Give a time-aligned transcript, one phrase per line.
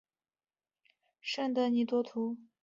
[1.19, 2.35] 圣德尼多图。